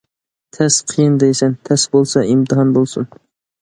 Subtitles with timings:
[0.57, 3.13] تەس، قىيىن دەيسەن، تەس بولسا ئىمتىھان بولسۇن.